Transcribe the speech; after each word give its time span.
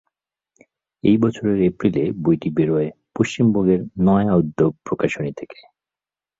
একই 1.03 1.17
বছরের 1.17 1.59
এপ্রিলে 1.61 2.03
বইটি 2.23 2.49
বেরোয় 2.55 2.87
পশ্চিমবঙ্গের 3.15 3.81
"নয়া 3.99 4.33
উদ্যোগ" 4.35 4.71
প্রকাশনী 4.85 5.31
থেকে। 5.37 5.57